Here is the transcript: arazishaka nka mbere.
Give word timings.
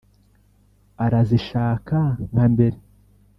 arazishaka 1.03 1.97
nka 2.29 2.43
mbere. 2.53 2.77